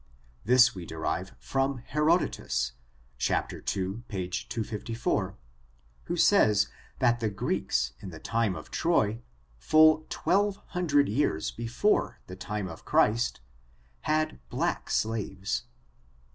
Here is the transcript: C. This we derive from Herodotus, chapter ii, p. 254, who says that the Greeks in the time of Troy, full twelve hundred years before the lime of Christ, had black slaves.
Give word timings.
C. 0.01 0.07
This 0.45 0.73
we 0.73 0.87
derive 0.87 1.35
from 1.37 1.77
Herodotus, 1.89 2.71
chapter 3.19 3.63
ii, 3.77 4.01
p. 4.07 4.27
254, 4.27 5.37
who 6.05 6.17
says 6.17 6.67
that 6.97 7.19
the 7.19 7.29
Greeks 7.29 7.93
in 7.99 8.09
the 8.09 8.17
time 8.19 8.55
of 8.55 8.71
Troy, 8.71 9.21
full 9.59 10.07
twelve 10.09 10.55
hundred 10.69 11.07
years 11.07 11.51
before 11.51 12.19
the 12.25 12.43
lime 12.49 12.67
of 12.67 12.83
Christ, 12.83 13.41
had 13.99 14.39
black 14.49 14.89
slaves. 14.89 15.65